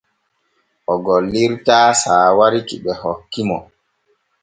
[0.91, 3.57] O gollirtaa saawari ki ɓe hokki mo.